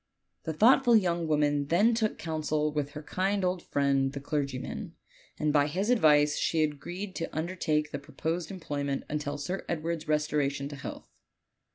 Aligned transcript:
The 0.45 0.53
thoughtful 0.53 0.95
young 0.95 1.27
woman 1.27 1.67
then 1.67 1.93
took 1.93 2.17
counsel 2.17 2.71
with 2.73 2.93
her 2.93 3.03
kind 3.03 3.45
old 3.45 3.61
friend 3.61 4.11
the 4.13 4.19
clergyman, 4.19 4.95
and 5.37 5.53
by 5.53 5.67
his 5.67 5.91
advice 5.91 6.39
she 6.39 6.63
agreed 6.63 7.13
to 7.17 7.37
undertake 7.37 7.91
the 7.91 7.99
proposed 7.99 8.49
employment 8.49 9.03
until 9.09 9.37
Sir 9.37 9.63
Edward's 9.69 10.07
restoration 10.07 10.67
to 10.69 10.75
health. 10.75 11.05